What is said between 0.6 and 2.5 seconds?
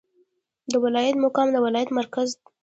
د ولایت مقام د ولایت مرکز دی